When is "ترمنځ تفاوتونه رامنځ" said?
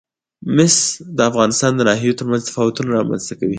2.19-3.21